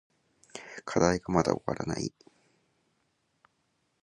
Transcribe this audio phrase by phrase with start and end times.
[0.83, 2.11] 課題がまだ終わらない。